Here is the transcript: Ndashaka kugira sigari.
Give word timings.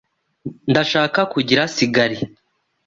Ndashaka 0.71 1.19
kugira 1.33 1.63
sigari. 1.75 2.17